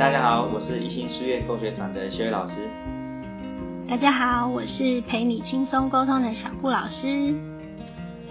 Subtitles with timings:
[0.00, 2.62] 大家好，我是一心书院共学团的学伟老师。
[3.86, 7.34] 大家好，我是陪你轻松沟通的小顾老师。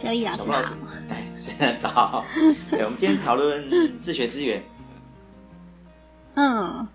[0.02, 0.76] 小易老师好。
[1.10, 2.26] 哎，现在早。
[2.72, 4.64] 对， 我们今天讨论自学资源。
[6.34, 6.88] 嗯，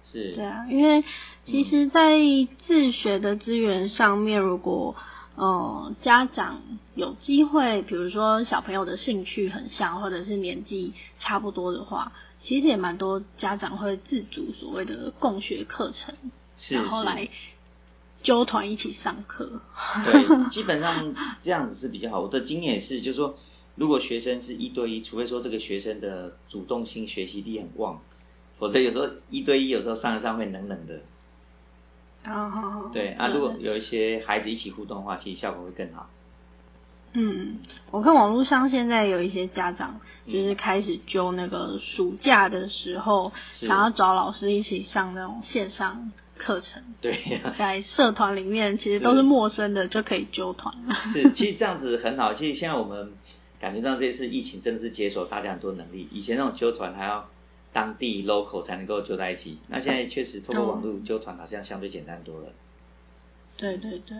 [0.00, 0.32] 是。
[0.34, 1.04] 对啊，因为
[1.44, 2.16] 其实，在
[2.66, 4.96] 自学的资源上面，如果
[5.34, 6.60] 嗯，家长
[6.94, 16.14] 有机会，比如说小朋友的兴趣很像，或者是年纪差不多的话，其实也蛮多家长会自主所谓的共学课程，
[16.76, 17.28] 然后来
[18.22, 19.62] 揪团一起上课。
[20.04, 22.20] 对， 基本上这样子是比较好。
[22.20, 23.36] 我的经验是，就是说，
[23.74, 28.02] 如果学生是一对一，除非说这个学生的主动性学习力很旺，
[28.58, 31.00] 否则有时候一对一有时候上一上会冷冷的。
[32.24, 36.08] 哦，对啊，如果有一些孩子一起互动的话，其实效果会更好。
[37.14, 37.58] 嗯，
[37.90, 46.82] 我看网络上现在有一些家长就是开始揪那个暑假的时候，想要找老师一起上那种线上课程。
[47.00, 50.74] 对呀， 在社团里面其实都是陌生的，就可以揪团。
[51.04, 52.32] 是，其实这样子很好。
[52.32, 53.12] 其实现在我们
[53.60, 56.08] 感觉上这次疫情真的是解锁大家很多能力。
[56.12, 57.28] 以前那种揪团还要。
[57.72, 62.52] 当地 local 才能够揪在一起，那现在确实通过网络揪团好像相对简单多了。
[63.56, 64.18] 对对对。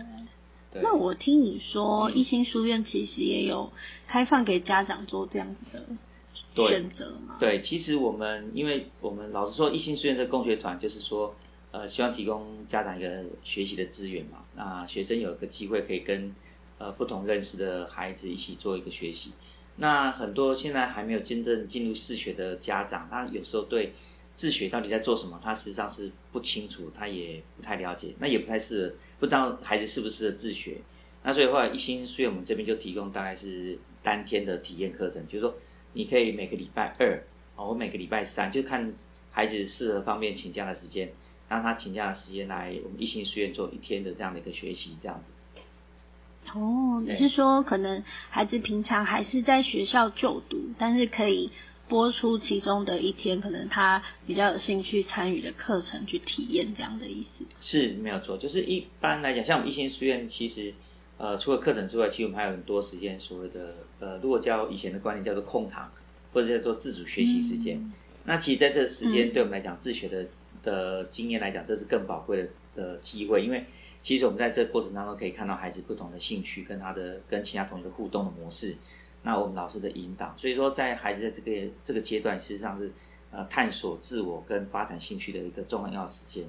[0.81, 3.71] 那我听你说，一心书院其实也有
[4.07, 7.37] 开放给家长做这样子的选择吗？
[7.39, 11.35] 对，其实我们因为我们老实说，一心书院的共学团就是说，
[11.69, 16.33] 呃，希望提供家长一个学习的资源嘛，那学生有一个机会可以跟
[16.79, 19.31] 呃不同认识的孩子一起做一个学习。
[19.75, 23.93] 那很多现在还没有真正进入自学的家长，他有时候对
[24.35, 30.77] 自学到底在做什么，他实际上是不清楚，他也不太了解，那也不太适合，不知道孩子适不适合自学。
[31.23, 35.55] 那所以后来一心书院我们这边就提供大概是当天的体验课程，就是说
[35.93, 37.23] 你可以每个礼拜二，
[37.55, 38.93] 哦，我每个礼拜三就看
[39.31, 41.13] 孩子适合方便请假的时间，
[41.49, 45.33] 让他请假的时间来我们一心书院做一天的这样的一个学习，这样子。
[46.53, 51.49] 哦，你是说可能孩子平常还是在学校就读，但是可以
[51.89, 57.45] 播出其中的一天，可能他比较有兴趣参与的课程去体验这样的意思？
[57.59, 60.73] 是没有错，就是一般来讲，像我们一心书院，其实
[61.17, 65.91] 呃除了课程之外，其实我们还有很多时间，所谓的呃如果叫以前的观念叫做空堂，
[66.33, 67.91] 或者叫做自主学习时间。
[68.25, 70.27] 那其实在这时间对我们来讲，自学的
[70.63, 73.65] 的经验来讲，这是更宝贵的的机会，因为。
[74.03, 78.75] 其实我们在这个过程当中可以看到孩子不同的兴趣跟他的跟其他同学的互动的模式，
[79.23, 82.91] 那我们老师的引导，所以说在孩子在这个这个阶段，事实上是
[83.31, 86.45] 呃探索自我跟发展兴趣的一个重要时间。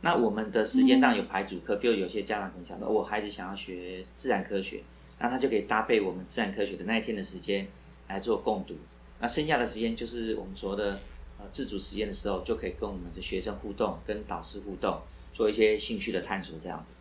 [0.00, 4.82] 那我们的时间当然有排主课，比如有些家长可能想到我孩子想要学自然科学，
[5.18, 7.68] 那他就可以搭配我们自然科学的那一天的时间
[8.08, 8.74] 来做共读。
[9.20, 11.00] 那剩下的时间就是我们所谓的
[11.38, 15.00] 呃自主时间的时候，就可以跟我们的学生互动，跟导师互动。
[15.36, 16.94] 做一些兴趣的探索，这样子，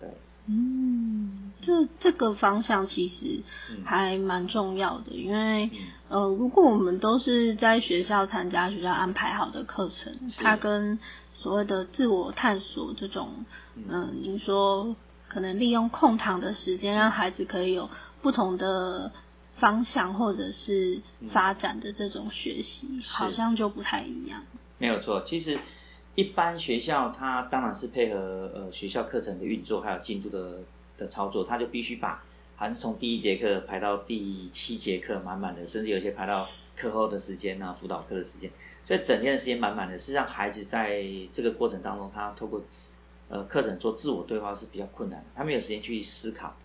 [0.00, 0.08] 对，
[0.46, 3.42] 嗯，这这个方向其实
[3.84, 5.70] 还蛮重要的，因为
[6.08, 10.98] 呃，如果我们都是在学校参加学校安排好的课程，它跟
[11.34, 13.44] 所谓的自我探索这种，
[13.74, 14.96] 嗯，您说
[15.28, 17.90] 可能利用空堂的时间，让孩子可以有
[18.22, 19.12] 不同的
[19.56, 24.44] 方向或者是发展的这种学习，好像就不太一样。
[24.78, 25.58] 没有错，其实。
[26.16, 30.60] 一般学校它当然是配合呃学校课程的运作，还有进度的
[30.96, 32.24] 的操作，它就必须把
[32.56, 38.50] 还是从第一节课排到第七节课满满的，甚至有些排到课后的时间啊，辅导课的时间，
[38.86, 41.04] 所以整天的时间满满的，是让孩子在
[41.34, 42.62] 这个过程当中，他透过
[43.28, 46.56] 呃课程做自我对话是比较困难的，他没有时间去思考。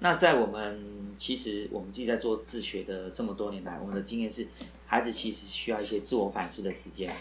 [0.00, 4.46] 那在我们其实我们自己在做自学的这么多年来，我们的经验是，
[4.86, 7.12] 孩子其实需要一些自我反思的时间，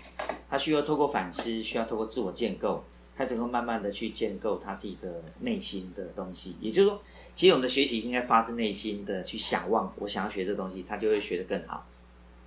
[0.49, 2.83] 他需要透过反思，需要透过自我建构，
[3.17, 6.55] 他才能慢慢的去建构他自己的内心的东西。
[6.61, 7.01] 也就是说，
[7.35, 11.87] 其实我们的学习应该发自内心的去想望，我想要学这东西，他就会学得更好，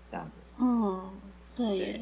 [0.06, 0.38] 这样子。
[0.60, 1.10] 嗯，
[1.56, 2.00] 对。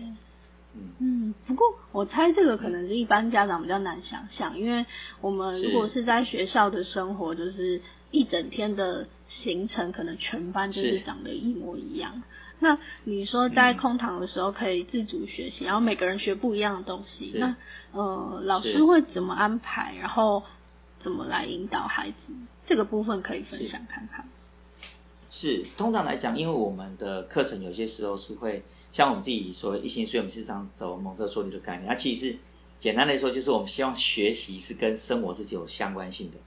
[0.98, 4.84] 嗯，不过我猜这个可能是一般家长比较难想象，因为
[5.20, 7.80] 我们如果是在学校的生活，就是
[8.10, 12.22] 一整天的行程，可能全班就是长得一模一样。
[12.58, 17.56] 那你说在空堂的时候可以自主学习，然后每个人学不一样的东西，那
[17.92, 20.42] 呃老师会怎么安排，然后
[20.98, 22.16] 怎么来引导孩子？
[22.66, 24.26] 这个部分可以分享看看。
[25.30, 28.64] 是，通常来讲，因为我们的课程有些时候是会。
[28.98, 31.86] 像我们自己所谓一心所以，我们是常走蒙特梭利的概念。
[31.88, 32.38] 它其实是
[32.80, 36.38] 简单来说，就是我们希望学习是跟生活是有相关性的。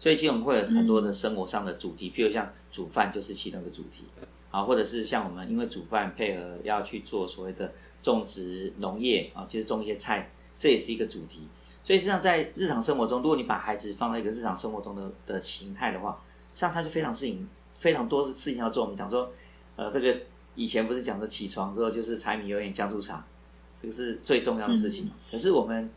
[0.00, 4.02] 所以其实我们会有很多的生活上的主题，譬如像煮饭就是其中一个主题，
[4.50, 11.46] 啊，或者是像我们因为煮饭配合要去做所谓的种植农业啊，就是种一些菜，这也是一个主题。
[11.84, 16.20] 所以实际上在日常生活中，如果你把孩子放在一个日常生活中的的形态的话，
[16.54, 17.48] 实际上他就非常事情
[17.78, 18.82] 非常多的事情要做。
[18.82, 19.32] 我们讲说，
[19.76, 20.22] 呃，这个
[20.54, 23.24] 以前不是讲说起床之后就是柴米油盐酱醋茶，
[23.80, 25.10] 这个是最重要的事情。
[25.30, 25.90] 可是我们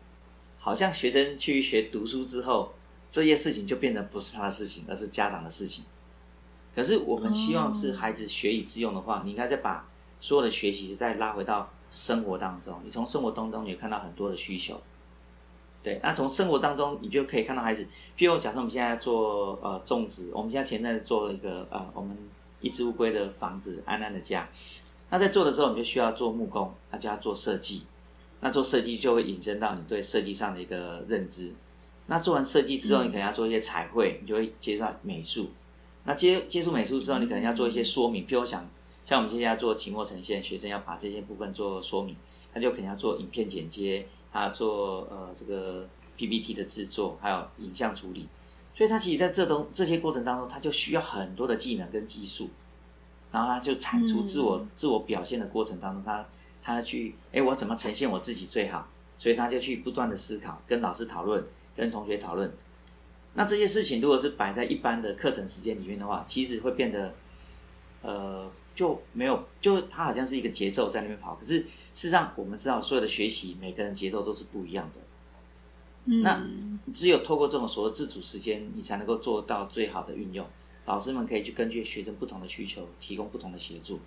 [0.60, 2.74] 好像学生去学读书之后，
[3.10, 5.84] 这些事情就变得不是他的事情，而是家长的事情。
[6.76, 9.88] 可是我们希望是孩子学以致用的话，你应该再把
[10.20, 12.82] 所有的学习再拉回到生活当中。
[12.84, 14.82] 你从生活当中也看到很多的需求。
[15.84, 17.86] 对，那从生活当中，你就可以看到孩子。
[18.18, 22.18] 譬如，假设我们现在做呃种植，我们现在前阵子做一个呃我们
[22.63, 24.50] 一只乌龟的房子，安安的家。
[25.12, 27.83] 那在做的时候，你就需要做木工，那就要做设计。
[28.39, 31.54] 那做设计就会引申到你对设计上的一个认知。
[32.07, 35.51] 那做完设计之后，你可能要做一些彩绘，你就会接触美术。
[36.06, 38.25] 那接接触美术之后，你可能要做一些说明。
[38.25, 38.68] 譬如想，
[39.06, 42.15] 像我们现在要做期末呈现，学生要把这些部分做说明，
[42.54, 44.07] 他就可能要做影片剪接。
[44.33, 45.88] 他做呃这个
[46.18, 48.27] PPT 的制作，还有影像处理，
[48.75, 52.50] 所以他其实在这东这些过程当中，他就需要很多的技能跟技术，
[53.31, 56.25] 然后他就产出自我自我表现的过程当中，他
[56.64, 58.88] 他去哎我怎么呈现我自己最好，
[59.18, 61.44] 所以他就去不断的思考，跟老师讨论，
[61.75, 62.52] 跟同学讨论。
[63.34, 67.14] 那这些事情如果是摆在一般的课程时间里面的话，其实会变得
[68.02, 68.52] 呃。
[68.75, 75.00] 就没有，就它好像是一个节奏在那边跑，可是事实上我们知道所有的学习，每个人节奏都是不一样的。
[76.06, 76.46] 那
[76.94, 80.46] 只有透过这种所谓自主时间，你才能够做到最好的运用。
[80.86, 84.00] 老师们可以去根据学生不同的需求，提供不同的协助。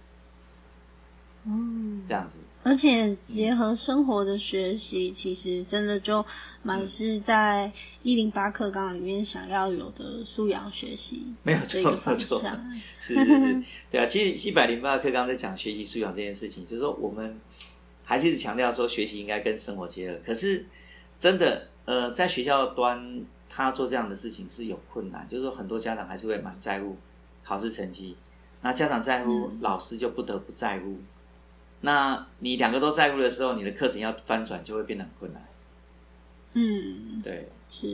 [1.49, 6.27] 嗯，这样子，而且结合生活的学习，其实真的就
[6.65, 7.71] 蛮是在
[8.03, 12.43] 一零八课纲里面想要有的素养学习， 没有错，没有错，
[12.99, 17.41] 是是是， 对啊，其实一百零八课纲在讲学习素养这件事情，就是说我们
[18.03, 20.67] 还是一直强调说学习应该跟生活结合，可是
[21.21, 26.99] 真的呃在学校端他做这样的事情是有困难，就是说很多家长还是会蛮在乎
[27.43, 28.17] 考试成绩，
[28.61, 30.99] 那家长在乎，老师就不得不在乎。
[31.81, 35.43] 那你两个都在乎的时候，你的课程要翻转就会变得很困难。
[36.55, 37.87] 嗯，对，是，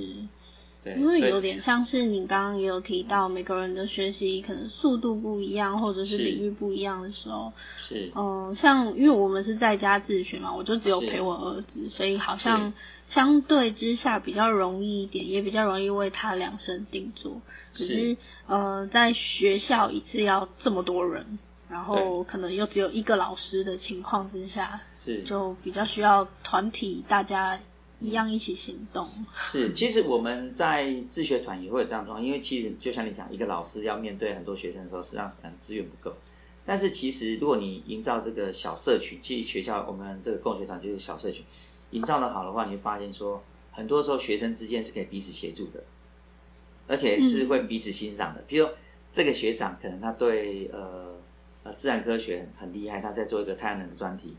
[0.82, 12.72] 对，因为有点像是你刚刚也有提到，每个人的学习可能速度不一样，或者是领域不一样的时候，是，嗯，像因为我们是在家自学嘛，我就只有陪我儿子，所以好像
[13.08, 17.40] 相对之下比较容易一点，也比较容易为他量身定做。
[17.72, 21.38] 可是，呃，在学校一次要这么多人。
[21.70, 27.58] 然后可能又只有一个老师的情况之下，是就比较需要团体大家
[28.02, 29.08] 一样一起行动。
[29.38, 36.16] 是，其实我们在自学团也会有这样状况，因为其实就像你讲，一个老师要面对很多学生的时候，实际上可能资源不够。
[36.64, 41.44] 但是其实如果你营造这个小社群，其实学校我们这个共学团就是小社群，
[41.90, 45.84] 营造的好的话，你会发现说，很多时候学生之间是可以彼此协助的，
[46.86, 48.42] 而且是会彼此欣赏的。
[48.46, 48.68] 比如
[49.10, 51.12] 这个学长可能他对呃。
[51.64, 54.36] 呃，自然科学很厉害，他在做一个太阳能的专题，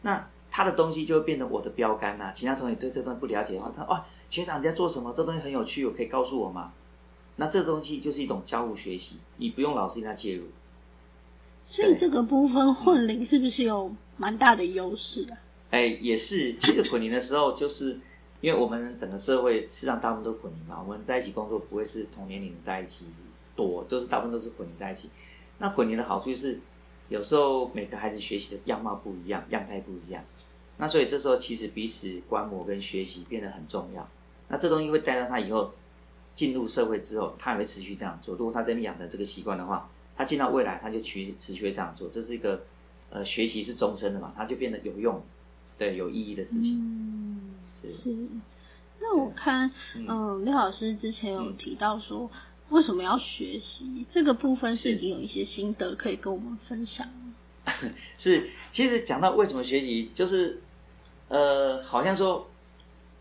[0.00, 2.30] 那他的东西就会变成我的标杆呐。
[2.34, 5.14] 其他同学对这东西不了解的话，他哇，学长你在做什么？
[5.16, 6.74] 这东西很有趣，我可以告诉我吗？
[7.36, 10.44] 那这东西就是一种交互学习，你不用老师跟他介入。
[11.66, 15.38] 所以这个部分混龄是不是有蛮大的优势啊？
[15.70, 16.52] 哎，也是。
[16.58, 17.98] 其实混龄的时候，就是
[18.42, 23.06] 因为我们整个社会实际上大部分都混龄嘛，我们在一起工作不会是同年龄在一起
[23.56, 25.08] 多，都是大部分都是混龄在一起。
[25.58, 26.60] 那混龄的好处就是，
[27.08, 30.24] 有时候每个孩子学习的样貌不一样，样态不一样，
[30.82, 34.08] 那所以这时候其实彼此观摩跟学习变得很重要。
[34.48, 35.72] 那这东西会带到他以后
[36.34, 38.34] 进入社会之后，他也会持续这样做。
[38.34, 42.08] 如果他真的养成这个习惯的话，他进到未来他就持持续这样做。
[42.08, 42.64] 这是一个
[43.10, 45.22] 呃学习是终身的嘛，他就变得有用，
[45.78, 46.80] 对有意义的事情。
[46.80, 47.86] 嗯，是。
[48.98, 52.28] 那我看，嗯，刘老师之前有提到说。
[52.70, 54.06] 为什么要学习？
[54.10, 57.06] 这个部分是已经有一些心得可以跟我们分享。
[58.16, 60.62] 是，其实讲到为什么学习，就是
[61.32, 62.46] 呃，好像说，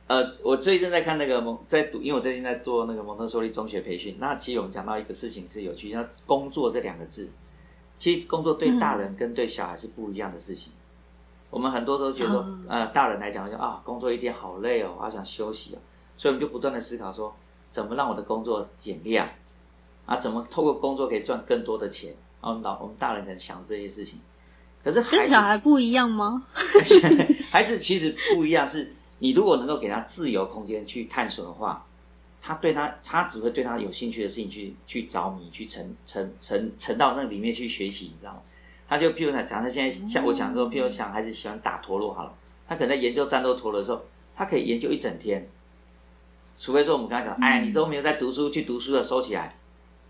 [0.08, 4.18] 呃，我最近在看那个蒙，在读，因为我最近在做那个蒙特梭利中学培训。
[4.20, 7.32] 那其实我们讲到一个事情是有趣，那工作这两个字，
[7.98, 10.74] 其实工作对大人跟对小孩是不一样的事情。
[11.50, 15.80] 我们很多时候觉得说，呃，大人来讲就啊，工作一天好累哦，好想休息哦，
[16.18, 17.34] 所以我们就不断的思考说，
[17.72, 19.30] 怎么让我的工作减量。
[20.06, 22.14] 啊，怎么透过工作可以赚更多的钱？
[22.42, 24.20] 我们老我们大人可能想这些事情，
[24.84, 26.44] 可是跟小孩不一样吗？
[27.52, 31.86] 孩子其实不一样，是你如果能够给他自由空间去探索的话，
[32.42, 38.42] 他对他他只会对他有兴趣的事情去去着迷，去沉沉沉沉到那里面去学习，你知道吗？
[38.88, 42.34] 他就譬如讲，他现在像我讲说，譬如想孩子喜欢打陀螺好了，
[42.68, 45.48] 他可能在研究战斗陀螺的时候，他可以研究一整天。
[46.58, 49.56] 除非说我们跟他讲，哎，你都没有在读书，去读书的收起来，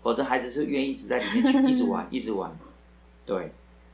[0.02, 2.56] 否则孩子是愿意一直在里面去 一直玩，一直玩。
[3.24, 3.52] 对，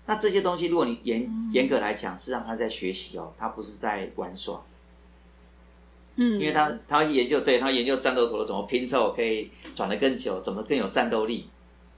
[0.09, 4.63] 那这些东西如果你严严格来讲，是让他在学习哦，他不是在玩耍。
[6.17, 11.51] 嗯，因为他他会研究，对他研究战斗陀螺怎么拼凑可以转得更久，怎么更有战斗力，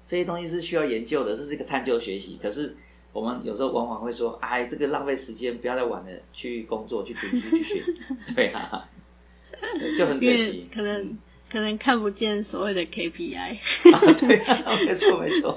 [0.06, 2.36] 这些东西是需要研究的，这是一个探究学习。
[2.42, 2.74] 可是
[3.12, 7.84] 我们有时候往往会说，哎，这个浪费时间，不要再玩了，去工作、去读书、去学，
[8.34, 8.88] 对啊，
[9.96, 10.68] 就很可惜。
[10.74, 11.16] 可能
[11.48, 13.58] 可能看不见所谓的 KPI。
[14.18, 15.56] 对，啊没错没错。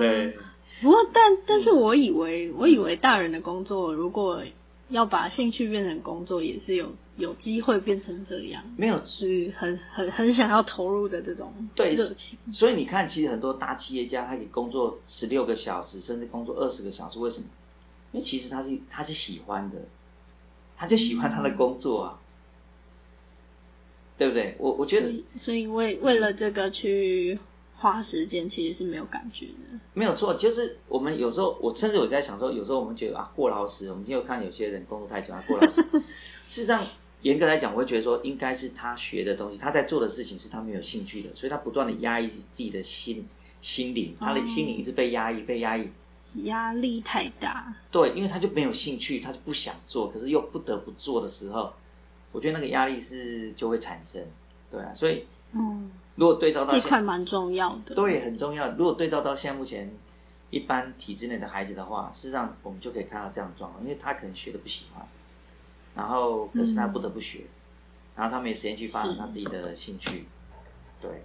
[0.00, 0.36] 对。
[0.82, 4.42] 不过，但但是我以为，我以为大人的工作如果。
[4.90, 8.62] 要把兴趣变成工作，也是有有机会变成这样。
[8.76, 12.38] 没有，是很很很想要投入的这种热情。
[12.52, 17.46] 所以你看，其实很多大企业家，他可以工作十六个小时，甚至工作二十个小时，为什么？
[18.12, 19.78] 因为其实他是他是喜欢的，
[20.76, 22.20] 他就喜欢他的工作啊，
[24.18, 24.54] 对不对？
[24.58, 27.38] 我我觉得，所以为为了这个去。
[27.84, 35.82] 花时间其实是没有感觉的，没有错，就是我们有时候，我甚至我在想说，有时候我们觉得啊过劳死，我们又看有些人工作太久啊过劳死。
[36.48, 36.86] 事实上，
[37.20, 43.28] 严格来讲，我会觉得说，应该是他学的东西，他在做的事情是他没有兴趣的，所以他不断的压抑自己的心
[43.60, 45.90] 心灵，他的心灵一直被压抑，被压抑，
[46.44, 47.74] 压力太大。
[47.90, 51.74] 对，因为他就没有兴趣，他就不想做，可是又不得不做的时候，
[52.32, 54.24] 我觉得那个压力是就会产生，
[54.70, 55.26] 对啊，所以。
[55.54, 58.70] 嗯，如果对照到这块蛮重要的，对，很重要。
[58.72, 59.92] 如果对照到现在目前
[60.50, 65.06] 一般体制内的孩子的话，事实上我们就可以看到这样的状况，因为他可能学的不喜欢，
[65.94, 67.44] 然后可是他不得不学，
[68.16, 70.26] 然后他没时间去发展他自己的兴趣，
[71.00, 71.24] 对，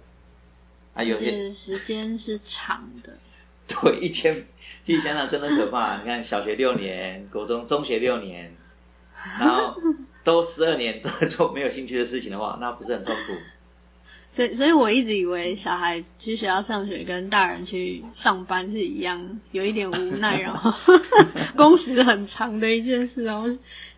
[0.94, 3.18] 啊，有些时间是长的，
[3.66, 4.46] 对，一天
[4.84, 5.98] 其实想想真的可怕。
[6.02, 8.56] 你看小学六年，国中、中学六年，
[9.38, 9.80] 然后
[10.24, 13.32] 都十二年都在做没有兴趣的事情的话，那不是很痛苦？
[14.32, 20.72] 所以，所以我一直以为小孩去学校上学跟大人去上班是一样，有一点无奈，然后
[21.56, 23.48] 工时很长的一件事，然后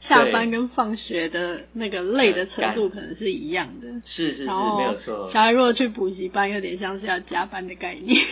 [0.00, 3.88] 下班跟放学的那个累的程度可能是一样的。
[4.04, 5.30] 是是是，没有错。
[5.30, 8.24] 小孩如果去补习班，有点像是要加班的概念。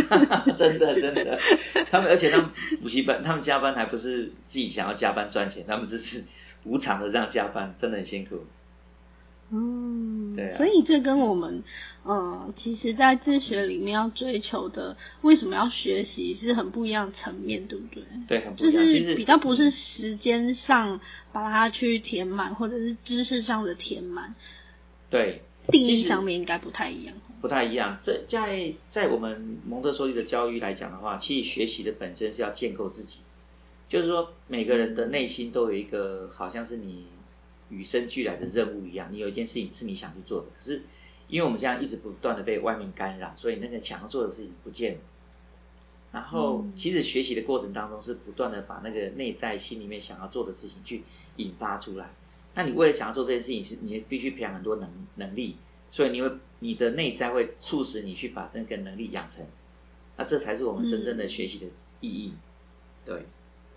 [0.56, 1.40] 真的真的，
[1.90, 2.50] 他们而且他们
[2.82, 6.22] 补习班，他们加班还不是自己想要加班赚钱，他们只是
[6.64, 8.44] 无偿的这样加班，真的很辛苦。
[9.52, 11.62] 嗯，对，所以这跟我们，
[12.04, 18.02] 嗯，其实，在自学里面要追求的，为什么要学习，是很不一样层面，对不对？
[18.26, 18.88] 对，很不一样。
[18.88, 21.00] 就是比较不是时间上
[21.32, 24.34] 把它去填满，或者是知识上的填满。
[25.08, 27.14] 对，定义上面应该不太一样。
[27.40, 33.20] 不太一样，这在在我们蒙特梭利的教育来讲的话，其实学习的本身是要建构自己，
[33.88, 37.06] 就是说每个人的内心都有一个，好像是你。
[37.68, 40.82] 与生俱来的任务一样，你有一件事情是你想去做的，可是
[41.28, 45.00] 因为我们现在一直不断的被外面干扰，所以那个想要做的事情不见了。
[46.12, 51.02] 然后，其实学习的过程当中是不断的把那个内在心里面想要做的事情去
[51.36, 52.10] 引发出来。
[52.54, 55.56] 那你为了想要做这件事情，是你必须培养很多能能力，
[55.90, 56.30] 所以你会
[56.60, 59.44] 你的内在会促使你去把那个能力养成。
[60.16, 61.66] 那这才是我们真正的学习的
[62.00, 62.32] 意义。
[63.04, 63.26] 对。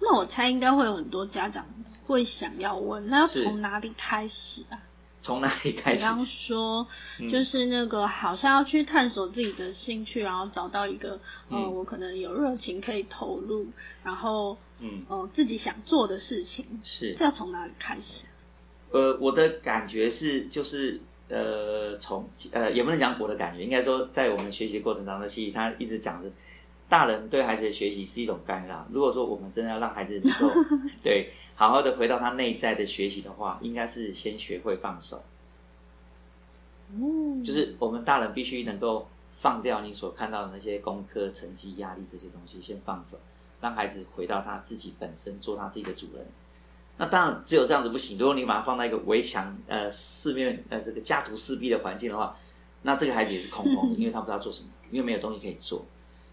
[0.01, 1.65] 那我猜应该会有很多家长
[2.07, 4.79] 会想要问，那要从哪里开始啊？
[5.21, 5.99] 从哪里开始？
[5.99, 6.87] 比方说，
[7.29, 13.67] 就是那个好像要去探索自己的兴趣，然后找到一个呃，我可能有热情可以投入，
[14.03, 18.23] 然后嗯，呃，自己想做的事情，是这要从哪里开始？
[18.91, 26.31] 呃，我的感觉是，就是呃，从呃，也不能讲我的感觉，应该说在我们学习过程当中，其实他一直讲的。
[26.89, 28.86] 大人对孩子的学习是一种干扰。
[28.91, 30.51] 如果说我们真的要让孩子能够
[31.03, 35.22] 对好好的回到他内在的学习的话，应该是先学会放手。
[36.91, 43.19] 嗯，就是我们大人必须能够放掉你所看到的那些功课、成绩、压力这些东西，先放手，
[43.62, 46.25] 让孩子回到他自己本身，做他自己的主人。
[46.98, 48.17] 那当然只有这样子不行。
[48.17, 52.36] 如果你把他放在一个围墙、呃四面呃这个家徒四壁的环境的话，
[52.81, 55.86] 那这个孩子也是空空的， 因为他不知道做什么，因为没有东西可以做。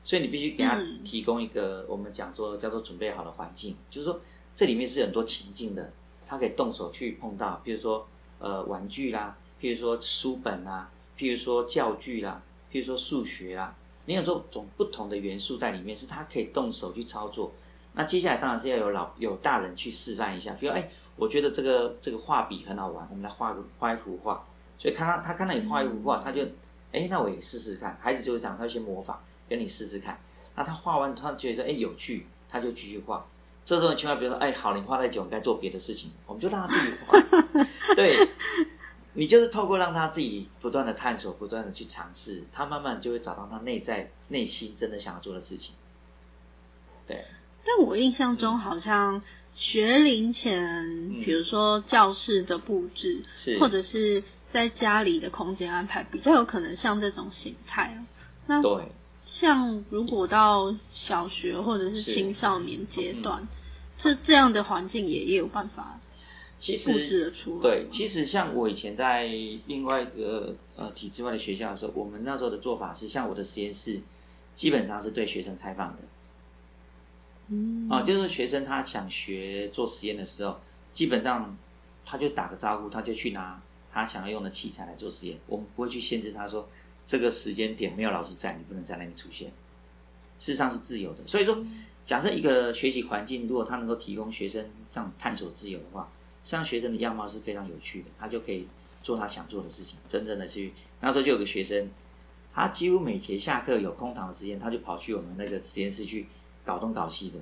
[0.07, 4.21] 所以你必须给他提供一个我们讲说叫做准备好的环境，就是说
[4.55, 5.91] 这里面是很多情境的，
[6.25, 8.07] 他可以动手去碰到，比如说
[8.39, 17.53] 呃玩具啦，譬如说书本啦，譬如说教具啦，譬如说数学啦，你有这种不同的元素在里面，是他可以动手去操作。
[17.95, 24.47] 那接下来当然是要有老有大人去示范一下，比如哎，我觉得这个这个画笔很好玩，我们来画个画一幅画，
[24.79, 26.45] 所以看他他看到你画一幅画，他就
[26.93, 27.99] 哎，那我也试试看。
[28.01, 30.19] 孩子就是这样，他先模仿，跟你试试看。
[30.55, 33.27] 那他画完，他觉得哎有趣，他就继续画。
[33.65, 37.19] 这种情况，比如说哎好，你画太久，你该做别的事情，我们就让他自己画。
[37.97, 38.29] 对，
[39.13, 45.75] 你就是透过让他自己不断的探索，不断的去尝试，他慢慢就会找到他内在内心真的想要做的事情。
[47.07, 47.25] 对。
[47.65, 49.21] 但我印象中好像
[49.57, 53.21] 学龄前，比如说教室的布置，
[53.59, 54.23] 或者是
[54.53, 57.99] 在家里的空间安排，比较有可能像这种形态。
[58.47, 58.85] 那对，
[59.27, 63.47] 像如果到小学或者是青少年阶段，
[63.99, 66.01] 这这样的环境也也有办法，
[66.59, 67.61] 其实布置的出来。
[67.61, 69.27] 对，其实像我以前在
[69.67, 74.01] 另外一个呃体制外的学校的时候，我们那时候的做法是，像我的实验室
[74.55, 76.03] 基本上是对学生开放的。
[77.49, 80.61] 嗯，啊，就是学生他想学做实验的时候，
[80.93, 81.57] 基本上
[82.05, 85.39] 他就打个招呼，他就去拿他想要用的器材来做实验。
[85.47, 86.69] 我们不会去限制他说
[87.07, 89.49] 这个时间点没有老师在，你不能在那边出现。
[90.39, 91.27] 事实上是自由的。
[91.27, 91.65] 所以说，
[92.05, 96.11] 假设一个学习环境如果他能够提供学生这样探索自由的话，
[96.45, 98.67] 实际上学生的样貌是非常有趣的，他就可以
[99.03, 100.73] 做他想做的事情，真正的去。
[101.01, 101.91] 那时候就有个学生，
[102.53, 106.27] 他几乎每节下课有空堂的时间，他就跑去我们那个实验室去。
[106.67, 107.39] 搞东搞西的，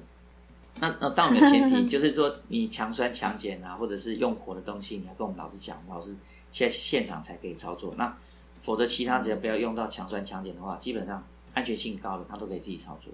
[0.80, 6.14] 那那当然的前提，就是说你强酸强碱啊，或者是用火的东西，你要跟我们老师讲，老师
[6.52, 7.94] 现现场才可以操作。
[7.96, 8.18] 那
[8.64, 13.12] 否则其他只要不要用到强酸强碱的话，基本上安全性高的，他都可以自己操作。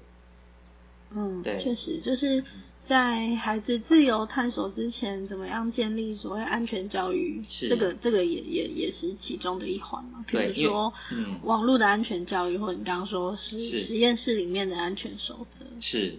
[1.12, 2.45] 嗯，对，确实就是
[2.87, 7.42] 在孩子自由探索之前，怎么样建立所谓安全教育？
[7.49, 10.25] 是这个这个也也也是其中的一环嘛。
[10.25, 15.66] 比如说，嗯，网络的安全教育，或者你刚刚说是实验室里面的安全守则。
[15.80, 16.14] 是，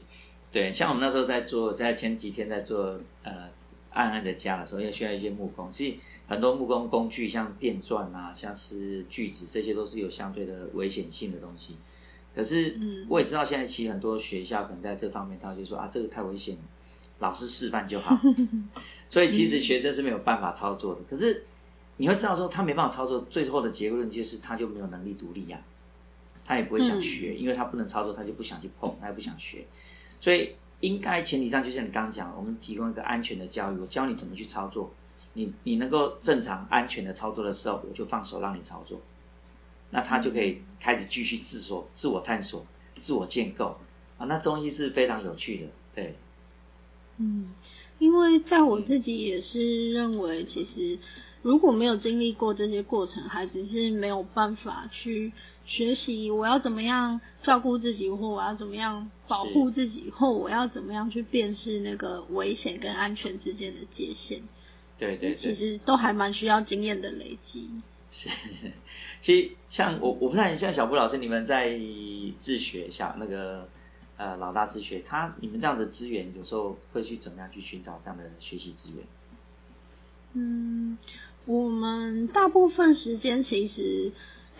[0.52, 3.50] 对，像我们那时候在做，在前几天在做呃
[3.91, 11.75] 暗暗的家的时候，要需要一些木工，所以很多木工工具，像电钻啊，像是锯子，这些都是有相对的危险性的东西。
[12.33, 12.77] 可是，
[13.10, 16.57] 我也知道现在其实很多学校可能在这方面，他就说啊，这个太危险，
[17.19, 18.17] 老师示范就好。
[19.10, 21.01] 所以其实学生是没有办法操作的。
[21.10, 21.43] 可是
[21.97, 25.62] 你会知道说，他没办法操作，最后的结论就是他就没有能力独立呀，
[26.45, 29.65] 他也不会想学，因为他不能操作，他就不想去碰，他也不想学。
[30.21, 34.91] 所以应该前提上，就像你刚刚讲，我们提供一个安全的教育，我教你怎么去操作，
[35.34, 39.00] 你你能够正常安全的操作的时候，我就放手让你操作。
[39.91, 42.65] 那他就可以开始继续自说、自我探索、
[42.98, 43.78] 自我建构
[44.17, 46.15] 啊，那东西是非常有趣的，对。
[47.17, 47.54] 嗯，
[48.00, 50.98] 因为在我自己也是认为，其实
[51.41, 55.34] 如果没有经历过这些过程，孩子是没有办法去
[55.71, 64.41] 学习我要怎么样照顾自己，或我要怎么样保护自己，或我要怎么样去辨识那个危险跟安全之间的界限。
[64.99, 65.38] 对对对。
[65.38, 67.69] 其实都还蛮需要经验的累积。
[68.10, 68.29] 是，
[69.21, 71.79] 其实像我，我不知道像小布老师，你们在
[72.38, 73.69] 自学，小那个
[74.17, 79.05] 呃老大自学，他你们这样的资源，有时候会去怎么样去寻找这样的学习资源？
[80.34, 80.97] 嗯，
[81.45, 84.12] 我们大部分时间其实，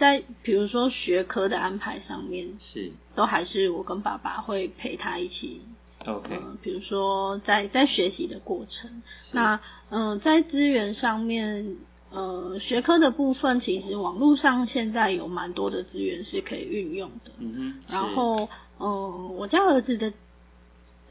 [0.02, 5.62] 在比如说学科的安排上面，是都还是我跟爸爸会陪他一起。
[6.08, 9.60] OK，比如说在在学习的过程，那
[9.92, 11.78] 嗯在资源上面。
[12.14, 17.32] 呃，学科的部分其实网络上现在有蛮多的资源是可以运用的。
[17.40, 17.74] 嗯哼。
[17.90, 20.12] 然后，嗯，我家儿子的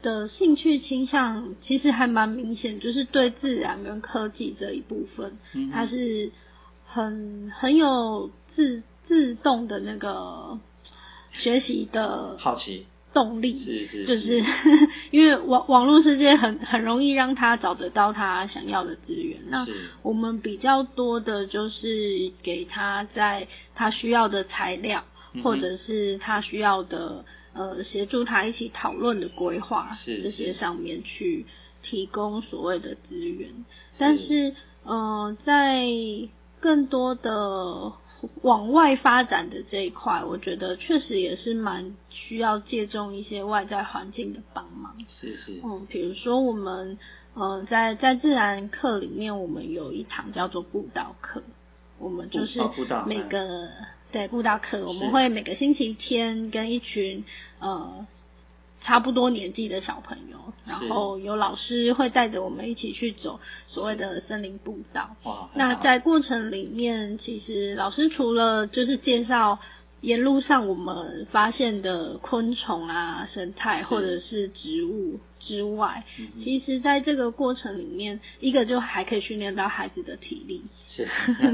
[0.03, 5.39] 的兴趣倾向其实还蛮明显，就是对自然跟科技这一部分，
[5.71, 6.31] 他是
[6.85, 10.59] 很很有自自动的那个
[11.31, 12.85] 学习的好奇。
[13.13, 14.41] 动力是是，就是
[15.11, 19.37] 因为网网络世界很很容易让他找得到他想要的资源。
[19.49, 19.65] 那
[20.01, 25.03] 我们比较多的就是给他在他需要的材料，
[25.43, 29.89] 或者是他需要的呃协助他一起讨论的规划
[30.21, 31.45] 这些上面去
[31.81, 33.49] 提供所谓的资源。
[33.99, 35.85] 但是呃在
[36.61, 37.91] 更多的。
[38.41, 44.95] 往外发展的这一块，我觉得确实也是蛮需要借重一些外在环境的帮忙。
[45.07, 45.59] 是是。
[45.63, 46.97] 嗯，比如说我们，
[47.33, 51.43] 呃，在在自然课里面，我们有一堂叫做步道课，
[51.97, 52.59] 我们就是
[53.05, 53.69] 每个
[54.11, 57.23] 对步道课，我们会每个星期天跟一群
[57.59, 58.05] 呃。
[58.83, 65.15] 差不多年纪的小朋友，然后有老师会带着我们一起去走所谓的森林步道。
[65.53, 69.59] 那在过程里面，其实老师除了就是介绍
[70.01, 76.03] 沿路上我们发现的昆虫啊、生态或者是植物之外，
[76.43, 81.07] 其实在这个过程里面，一个就还可以训练到孩子的体力，是，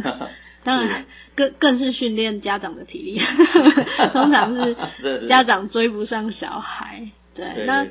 [0.64, 1.06] 当然
[1.36, 3.22] 更更是训练家长的体力，
[4.14, 7.10] 通常是家长追不上小孩。
[7.36, 7.84] 对，那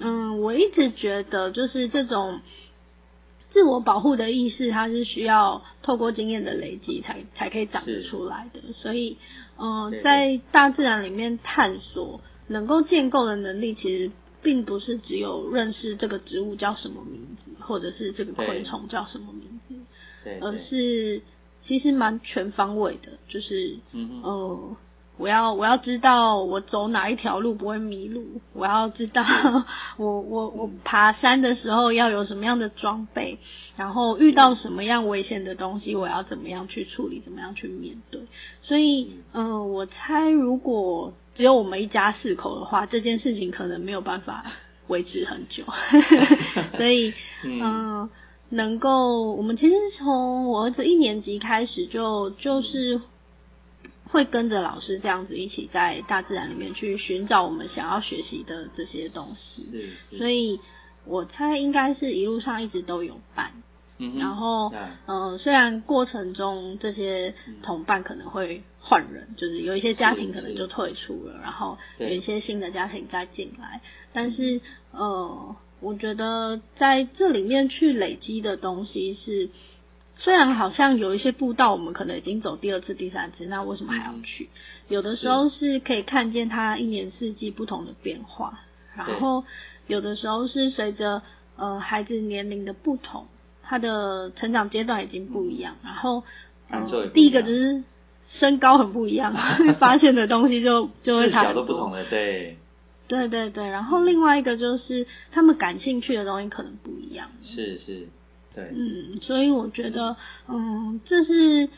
[0.00, 2.40] 嗯，我一直觉得就是这种。
[3.54, 8.60] 自我保护的意识，它是需要透过经验的累积才才可以长出来的。
[8.74, 9.16] 所以，
[9.56, 14.10] 嗯，在大自然里面探索，能够建构的能力，其实
[14.42, 19.74] 并不是只有认识这个植物叫什么名字，或者是这个昆虫叫什么名字，
[20.24, 21.22] 对，而是
[21.62, 24.76] 其实蛮全方位的，就是，嗯。
[25.16, 29.22] 我要我要知道我走哪一条路不会迷路，我要知道
[29.96, 33.38] 我我我爬山的时候要有什么样的装备，
[33.76, 38.22] 然后遇到什么样危险的东西，我要怎么样去处理，怎么样去面对。
[38.62, 44.44] 所以，嗯，我猜如果只有我们一家四口的话，这件事情可能没有办法
[44.88, 45.62] 维持很久。
[46.76, 48.10] 所以，嗯，
[48.48, 53.00] 能够我们其实从我儿子一年级开始就就是。
[54.14, 59.72] 会跟着老师这样子一起在大自然里面去寻找我们想要学习的这些东西，
[60.18, 60.60] 所以
[61.04, 63.50] 我猜应该是一路上一直都有伴。
[64.20, 64.72] 然后，
[65.06, 73.80] 嗯，虽然过程中这些同伴可能会换人，就是有一些家庭可能就退出了，然后有一些新的家庭再进来，
[74.12, 74.60] 但是，
[74.92, 79.50] 呃，我觉得在这里面去累积的东西是。
[80.24, 84.48] 虽然好像有一些步道，我们可能已经走第二次、第三次，那为什么还要去？
[84.88, 88.60] 有的时候是可以看见它一年四季不同的变化，
[88.96, 89.44] 然后
[89.86, 91.20] 有的时候是随着
[91.56, 93.26] 呃孩子年龄的不同，
[93.62, 95.76] 他的成长阶段已经不一样。
[95.84, 96.22] 然后
[97.12, 97.84] 第一个就是
[98.30, 99.36] 身高很不一样，
[99.78, 102.56] 发现的东西就就会差都不同了，对，
[103.08, 103.68] 对对对。
[103.68, 108.08] 然后另外一个就是他们感兴趣的东西可能不一样，是是。
[108.54, 110.16] 对，嗯，所以我觉得，
[110.48, 111.68] 嗯，这是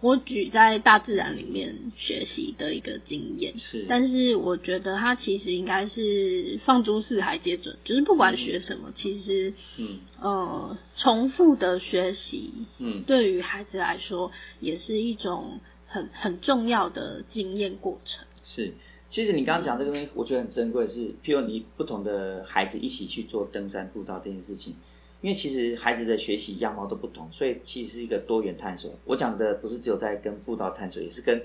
[0.00, 3.58] 我举在大自然里面学习的一个经验。
[3.58, 18.24] 是，但是我觉得它其实应该是放诸四海皆准，就是不管学什么，其实，嗯，呃，重复的学习，嗯，对于孩子来说也是一种很很重要的经验过程。
[18.44, 18.72] 是，
[19.10, 24.76] 其实你刚刚讲这个东西，我觉得很珍贵，是譬如你不同的孩子一起去做登山步道这件事情。
[25.20, 28.92] 因为其实孩子的学习样貌都不同，所以其实是一个多元探索。
[29.04, 31.42] 我讲的不是只有在跟步道探索，也是跟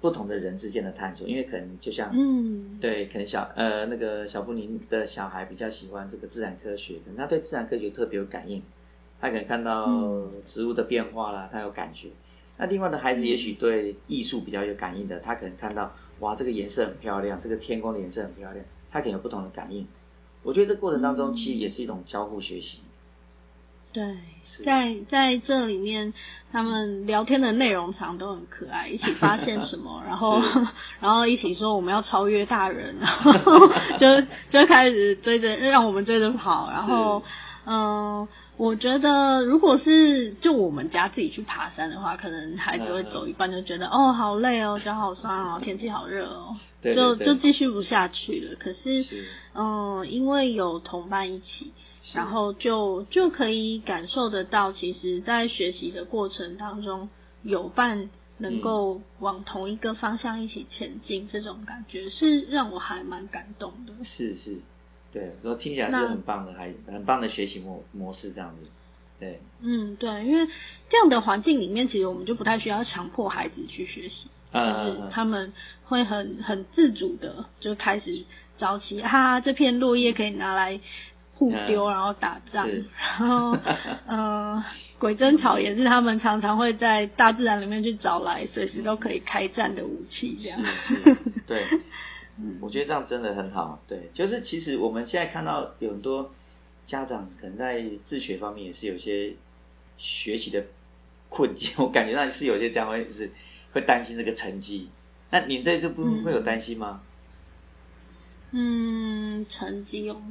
[0.00, 1.28] 不同的人之间的探索。
[1.28, 8.60] 因为可能就像，嗯，对，可能小呃那个小布林的小孩比较喜欢这个自然科学，可能他对自然科学特别有感应，
[9.20, 12.08] 他可能看到植物的变化啦，他有感觉。
[12.58, 19.86] 那另外的孩子也许对艺术比较有感应的，他可能看到哇这个颜色很漂亮，这个天空的颜色很漂亮，他可能有不同的感应。
[20.42, 22.80] 我觉得这过程当中其实也是一种交互学习。
[23.96, 24.16] 对，
[24.64, 26.12] 在在这里面，
[26.52, 30.42] 他们聊天的内容常都很可爱，一起发现什么， 然后
[31.00, 33.32] 然后一起说我们要超越大人，然后
[33.98, 37.22] 就就开始追着让我们追着跑，然后
[37.66, 38.26] 嗯，
[38.56, 48.56] 我觉得如果是就我们家自己去爬山的话，可能孩子会走一半就觉得哦好累哦，脚好酸哦，天气好热哦，就就继续不下去了。
[48.56, 49.02] 可是
[49.54, 51.72] 嗯，因为有同伴一起。
[52.14, 57.08] 然后就就可以感受得到，其实，在学习的过程当中，
[57.42, 64.04] 有伴能够往同一个方向一起前进，这种感觉是让我还蛮感动的。
[64.04, 64.60] 是是，
[65.16, 68.64] 对，说听起来是很棒的，还很棒的学习模模式这样子。
[69.18, 70.46] 对，嗯，对，因为
[70.90, 75.52] 这样的环境里面，其实我们就不太需要强迫孩子去学习，就是他们
[75.84, 78.24] 会很很自主的就开始
[78.58, 80.78] 早起，哈哈，这片落叶可以拿来。
[81.38, 83.54] 互丢，然后打仗，然后，
[84.08, 84.64] 呃，
[84.98, 90.58] 鬼针草也是他们常常会在大自然里面去找来，随时都可以开战的武器，这样。
[91.46, 91.66] 对，
[92.60, 93.80] 我觉得这样真的很好。
[93.86, 96.30] 对，就是其实我们现在看到有很多
[96.84, 99.34] 家长可能在自学方面也是有些
[99.96, 100.64] 学习的
[101.28, 103.30] 困境，我感觉到是有些家长会是
[103.72, 104.88] 会担心这个成绩。
[105.30, 107.00] 那你在这部分会有担心吗？
[108.52, 110.22] 嗯，成绩哦。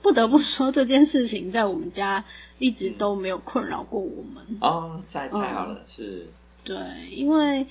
[0.00, 2.24] 不得不说这件事情在我们家
[2.58, 4.58] 一直都没有困扰过我们。
[4.60, 6.28] 哦，太太好了，是。
[6.62, 6.76] 对，
[7.10, 7.66] 因为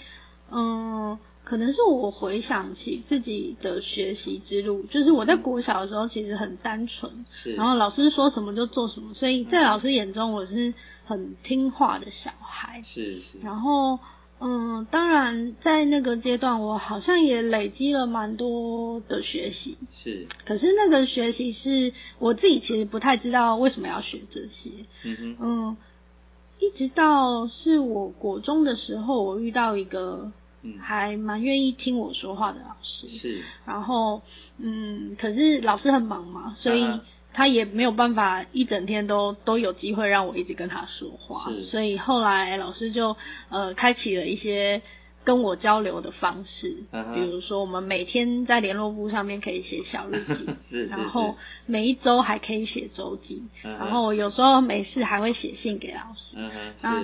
[0.52, 7.54] 嗯，可能是我回想起自己的学习之路，就是我在国小的时候其实很单纯，是。
[7.54, 10.74] 然后老师说什么就做什么，所以在老师眼中我是
[11.06, 12.82] 很听话的小孩。
[12.84, 13.40] 是是。
[13.40, 13.98] 然后
[14.42, 19.78] 嗯，当然，在那个阶段，我好像也累积了蛮多的学习。
[19.90, 20.28] 是。
[20.44, 24.70] 可是那个学习是我自己其实不太知道为什么要学这些。
[25.04, 25.38] 嗯哼。
[25.40, 25.78] 嗯，
[26.60, 30.34] 一直到是我国中的时候，我遇到一个
[30.82, 33.08] 还蛮愿意听我说话的老师。
[33.08, 33.44] 是。
[33.66, 34.22] 然后，
[34.58, 36.88] 嗯，可是老师很忙嘛，所以。
[37.34, 43.16] 他也没有办法一整天都都有机会让我一直跟他说话，所以后来老师就
[43.50, 44.82] 呃开启了一些
[45.24, 46.76] 跟我交流的方式，
[47.14, 51.36] 比如说我们每天在联络簿上面可以写小日记， 是然后
[51.68, 56.38] 每一周还可以写周记，然后有时候没事还会写信给老师，
[56.82, 57.04] 那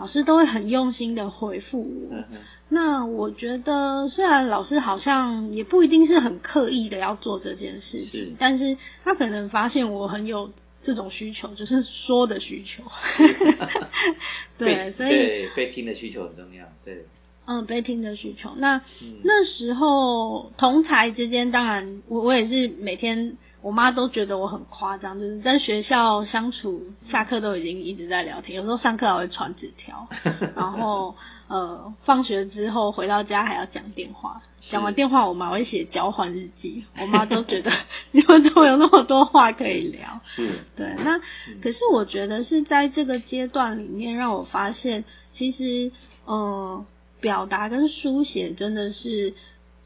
[0.00, 2.24] 老师都会很用心的回复我。
[2.70, 10.50] 那我觉得，虽然老师好像也不一定是很刻意的要做这件事情，但是他可能发现我很有
[10.82, 12.82] 这种需求，就是说的需求。
[14.56, 16.64] 对，所以被听的需求很重要。
[16.82, 17.04] 对，
[17.50, 18.52] 嗯，被听的需求。
[18.58, 18.80] 那
[19.24, 30.06] 那时候同才之间，当然我我也是每天，我妈都觉得我很夸张，就是在学校相处，下课都已经一直在聊天，有时候上课还会传纸条，
[30.54, 31.14] 然后。
[31.50, 37.72] 呃，放学之后回到家还要讲电话，讲完电话我妈会写交换日记，我妈都觉得
[38.12, 40.20] 你们怎么有那么多话可以聊？
[40.22, 40.94] 是，对。
[41.00, 41.18] 那
[41.60, 45.90] 可是我觉得是在这个阶段里面，让我发现其实，
[46.24, 46.86] 呃，
[47.20, 49.34] 表达跟书写真的是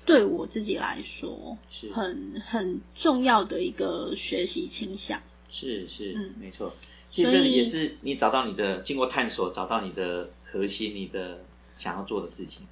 [0.06, 5.20] 对我自己来说是很很重要的一个学习倾向。
[5.48, 6.72] 是是，嗯，没错。
[7.10, 11.44] 其实这也是你找到你的，经过探索找到你的核心，你的。
[11.76, 12.64] 想要做的事情，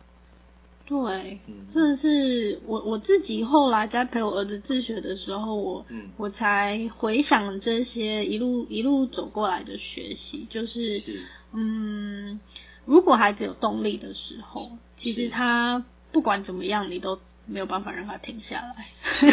[0.87, 1.41] 对，
[1.73, 5.85] 真的是我我自己后来在陪我儿子自学的时候，我
[6.17, 11.21] 我才回想这些一路一路走过来的学习，就是
[11.53, 12.39] 嗯，
[12.85, 18.87] 如果孩子有动力的时候，其实他不管怎么样，你都没有办法让他停下来。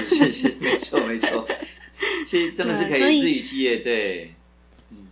[0.05, 1.47] 是是，没错没错，
[2.25, 4.35] 其实真的是可以自娱自乐，对，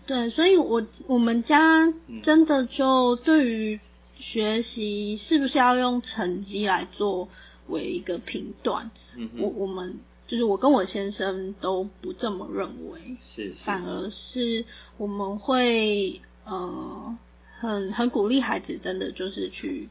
[0.05, 1.91] 对，所以我我们家
[2.23, 3.79] 真的就对于。
[4.19, 7.29] 学习是不是要用成绩来作
[7.67, 8.89] 为一个评断？
[9.15, 14.65] 嗯我我们就是我跟我先生都不这么认为，是，反而是
[14.97, 17.15] 我们会呃
[17.59, 19.89] 很很鼓励孩子，真的就是去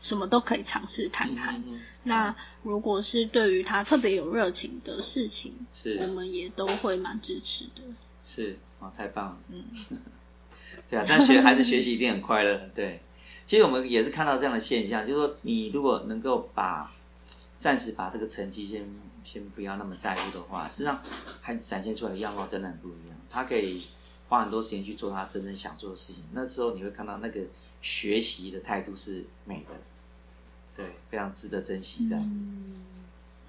[0.00, 1.62] 什么都可以尝试看看。
[2.04, 7.82] 那如果是对于他特别有热情的事情，是，我们也都会蛮支持的。
[8.22, 9.38] 是，哦，太棒了。
[9.48, 9.64] 嗯，
[10.88, 13.00] 对啊，这样学孩子学习一定很快乐，对。
[13.46, 16.92] 其实我们也是看到这样的现象，就是说你如果能够把
[17.58, 18.88] 暂时把这个成绩先
[19.24, 21.02] 先不要那么在乎的话，实际上
[21.40, 23.18] 孩子展现出来的样貌真的很不一样。
[23.28, 23.82] 他可以
[24.30, 27.42] 花很多时间去做他真正想做的事情，那时候你会看到那个
[27.82, 29.74] 学习的态度是美的，
[30.74, 32.74] 对，非常值得珍惜这样子。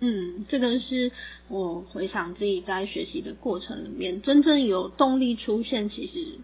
[0.02, 1.12] 嗯，这个是
[1.48, 6.40] 我回想自己在学习的过程里面，真正有动力出现，其实。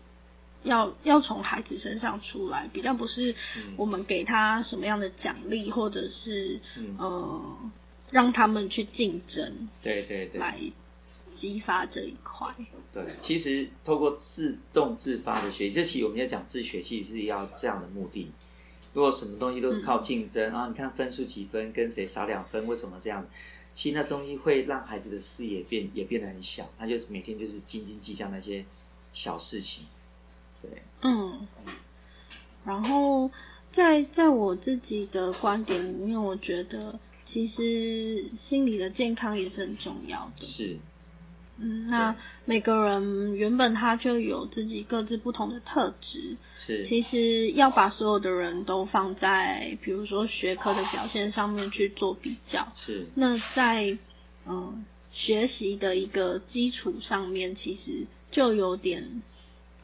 [0.64, 3.36] 要要从孩子身上出来，比较不是
[3.78, 6.60] 我们给他什么样的奖励，或者是
[6.98, 7.58] 呃
[8.12, 10.60] 让他们去竞争，对对对，来
[11.38, 12.54] 激发这一块。
[12.92, 18.32] 对，其实透过自动自发的学习，这期我们要讲自学，其实是要这样的目的。
[18.94, 23.28] 如果什么东西都是靠竞争啊，你看分数几分，跟谁少两分，为什么这样？
[23.74, 28.66] 其实那东西会让孩子的视野变也变得很小，他就每天就是斤斤计较那些
[29.14, 29.86] 小事情。
[30.60, 30.72] 对
[31.04, 31.48] 嗯，
[32.66, 33.30] 然后
[33.72, 40.44] 在在我自己的观点里面，我觉得其实心理的健康也是很重要的。
[40.44, 40.78] 是，
[41.60, 42.16] 嗯，那
[42.46, 46.38] 每个人原本他就有自己各自不同的特质。
[46.56, 52.68] 是，其实要把所有的人都放在比如说学科的表现上面去做比较。
[52.74, 53.98] 是，那在
[54.46, 59.22] 嗯学习的一个基础上面，其实就有点。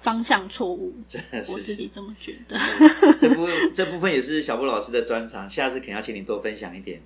[0.03, 0.93] 方向错误，
[1.31, 2.59] 我自己这么觉得。
[3.17, 7.01] 这部这部分也是小布老师的专长，下次肯定要请你多分享一点。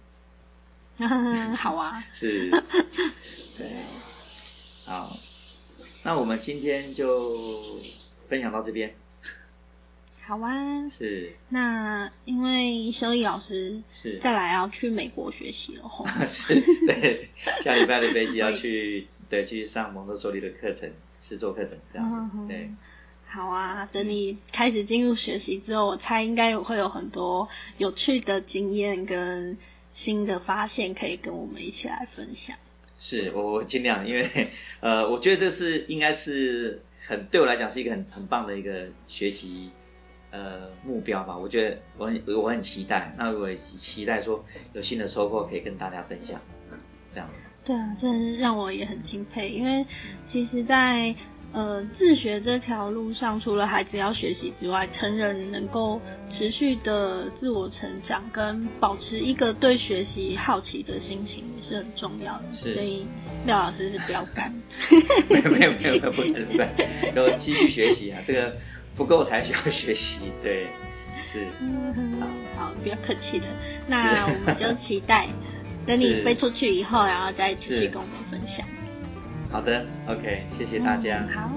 [1.56, 2.04] 好啊。
[2.12, 2.50] 是。
[3.56, 3.68] 对。
[4.88, 5.10] 好，
[6.04, 7.36] 那我们今天就
[8.30, 8.96] 分享到这边。
[10.26, 10.88] 好啊。
[10.90, 11.34] 是。
[11.50, 16.06] 那因为修一老师是再来要去美国学习了吼。
[16.26, 17.30] 是，对，
[17.62, 20.90] 下礼拜的飞机要去，对，去上蒙特梭利的课程。
[21.20, 22.70] 试做课程这样子，对，
[23.28, 23.90] 好啊。
[23.92, 29.58] 等你开始进入学习之后，我猜应该会有很多有趣的经验跟
[29.96, 32.56] 新的发现可以跟我们一起来分享。
[32.98, 39.70] 是我我尽量，因为呃，我觉得这是应该是很对我来讲是一个很很棒的一个学习
[40.32, 41.38] 呃呃目标吧。
[41.38, 46.40] 我觉得我很我很期待，那我也期待说有新的收获可以跟大家分享，
[47.12, 47.30] 这样。
[47.64, 49.86] 对啊，真的是让我也很钦佩，因为
[50.32, 51.14] 其实，在
[51.58, 56.00] 呃自学这条路上，除了孩子要学习之外，成人能够
[56.32, 62.44] 持续的自我成长，跟保持一个对学习好奇的心情也是很重要的。
[62.54, 62.76] 是。
[62.76, 63.08] 所以
[63.48, 64.54] 廖老师是标杆。
[65.32, 66.70] 没有没有没有不敢不敢，
[67.16, 68.22] 要继续学习啊！
[68.24, 68.56] 这个
[68.96, 70.68] 不够才需要学习，对，
[71.26, 71.44] 是。
[71.60, 72.22] 嗯，
[72.56, 73.48] 好，不要客气的。
[73.88, 75.28] 那我们就期待。
[75.88, 78.64] 等你飞出去以后，然后再继续跟我们分享。
[79.50, 81.26] 好的，OK，谢谢大家。
[81.34, 81.50] 好，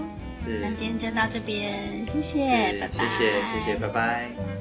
[0.44, 0.60] 是。
[0.60, 2.88] 那今天就到这边，谢谢，拜拜。
[2.88, 4.59] 谢谢，谢谢，拜拜。